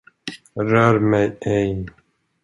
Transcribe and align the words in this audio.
Rör 0.55 0.99
mig 0.99 1.37
ej! 1.41 1.85